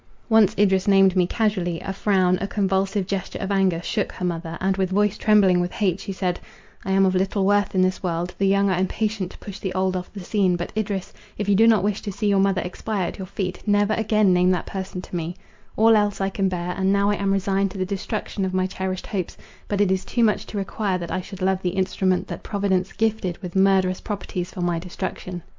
Once 0.29 0.55
Idris 0.57 0.87
named 0.87 1.15
me 1.15 1.27
casually—a 1.27 1.93
frown, 1.93 2.35
a 2.41 2.47
convulsive 2.47 3.05
gesture 3.05 3.37
of 3.37 3.51
anger, 3.51 3.79
shook 3.83 4.11
her 4.11 4.25
mother, 4.25 4.57
and, 4.59 4.75
with 4.75 4.89
voice 4.89 5.15
trembling 5.15 5.59
with 5.59 5.71
hate, 5.71 5.99
she 5.99 6.11
said—"I 6.11 6.89
am 6.89 7.05
of 7.05 7.13
little 7.13 7.45
worth 7.45 7.75
in 7.75 7.83
this 7.83 8.01
world; 8.01 8.33
the 8.39 8.47
young 8.47 8.71
are 8.71 8.79
impatient 8.79 9.29
to 9.31 9.37
push 9.37 9.59
the 9.59 9.75
old 9.75 9.95
off 9.95 10.11
the 10.11 10.19
scene; 10.21 10.55
but, 10.55 10.73
Idris, 10.75 11.13
if 11.37 11.47
you 11.47 11.53
do 11.53 11.67
not 11.67 11.83
wish 11.83 12.01
to 12.01 12.11
see 12.11 12.25
your 12.27 12.39
mother 12.39 12.63
expire 12.65 13.09
at 13.09 13.19
your 13.19 13.27
feet, 13.27 13.61
never 13.67 13.93
again 13.93 14.33
name 14.33 14.49
that 14.49 14.65
person 14.65 15.03
to 15.03 15.15
me; 15.15 15.35
all 15.77 15.95
else 15.95 16.19
I 16.19 16.29
can 16.29 16.49
bear; 16.49 16.73
and 16.75 16.91
now 16.91 17.11
I 17.11 17.15
am 17.17 17.31
resigned 17.31 17.69
to 17.69 17.77
the 17.77 17.85
destruction 17.85 18.43
of 18.43 18.55
my 18.55 18.65
cherished 18.65 19.05
hopes: 19.05 19.37
but 19.67 19.81
it 19.81 19.91
is 19.91 20.03
too 20.03 20.23
much 20.23 20.47
to 20.47 20.57
require 20.57 20.97
that 20.97 21.11
I 21.11 21.21
should 21.21 21.43
love 21.43 21.61
the 21.61 21.69
instrument 21.77 22.27
that 22.29 22.41
providence 22.41 22.91
gifted 22.91 23.37
with 23.43 23.55
murderous 23.55 24.01
properties 24.01 24.49
for 24.49 24.61
my 24.61 24.79
destruction." 24.79 25.43